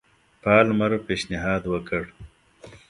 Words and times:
پالمر 0.43 0.91
پېشنهاد 1.07 1.63
وکړ. 1.71 2.03